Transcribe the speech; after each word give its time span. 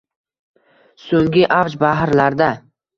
So‘nggi 1.05 1.47
avj 1.61 1.79
bahrlarda 1.87 2.55